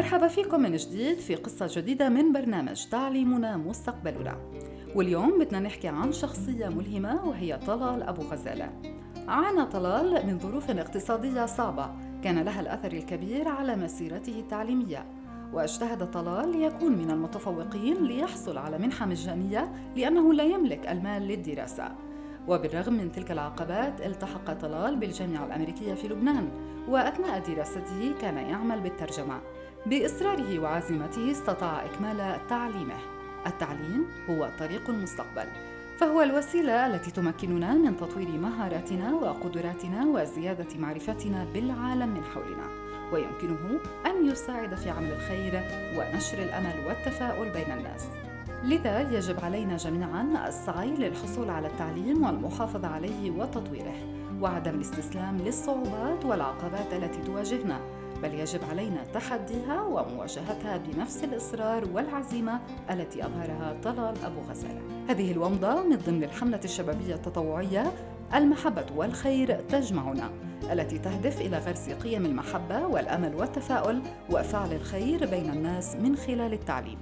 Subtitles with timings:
[0.00, 4.36] مرحبا فيكم من جديد في قصة جديدة من برنامج تعليمنا مستقبلنا.
[4.94, 8.72] واليوم بدنا نحكي عن شخصية ملهمة وهي طلال أبو غزالة.
[9.28, 11.90] عانى طلال من ظروف اقتصادية صعبة.
[12.24, 15.06] كان لها الأثر الكبير على مسيرته التعليمية.
[15.52, 21.88] واجتهد طلال ليكون من المتفوقين ليحصل على منحة مجانية لأنه لا يملك المال للدراسة.
[22.48, 26.48] وبالرغم من تلك العقبات التحق طلال بالجامعة الأمريكية في لبنان.
[26.88, 29.40] وأثناء دراسته كان يعمل بالترجمة.
[29.86, 32.96] بإصراره وعزيمته استطاع إكمال تعليمه.
[33.46, 35.44] التعليم هو طريق المستقبل
[35.98, 42.68] فهو الوسيلة التي تمكننا من تطوير مهاراتنا وقدراتنا وزيادة معرفتنا بالعالم من حولنا
[43.12, 45.62] ويمكنه أن يساعد في عمل الخير
[45.96, 48.08] ونشر الأمل والتفاؤل بين الناس.
[48.64, 53.94] لذا يجب علينا جميعا السعي للحصول على التعليم والمحافظة عليه وتطويره
[54.40, 57.80] وعدم الاستسلام للصعوبات والعقبات التي تواجهنا.
[58.22, 65.82] بل يجب علينا تحديها ومواجهتها بنفس الإصرار والعزيمة التي أظهرها طلال أبو غزالة هذه الومضة
[65.82, 67.92] من ضمن الحملة الشبابية التطوعية
[68.34, 70.30] المحبة والخير تجمعنا
[70.72, 76.98] التي تهدف إلى غرس قيم المحبة والأمل والتفاؤل وفعل الخير بين الناس من خلال التعليم.